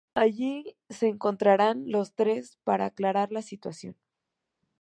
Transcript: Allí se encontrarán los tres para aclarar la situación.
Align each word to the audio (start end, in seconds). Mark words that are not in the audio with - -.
Allí 0.15 0.75
se 0.89 1.07
encontrarán 1.09 1.83
los 1.85 2.15
tres 2.15 2.57
para 2.63 2.85
aclarar 2.87 3.31
la 3.31 3.43
situación. 3.43 3.95